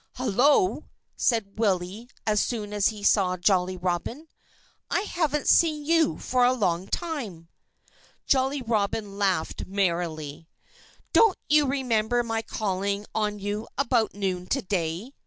[0.17, 4.27] "Hullo!" said Willie as soon as he saw Jolly Robin.
[4.89, 7.49] "I haven't seen you for a long time."
[8.25, 10.49] Jolly Robin laughed merrily.
[11.13, 15.13] "Don't you remember my calling on you about noon to day?"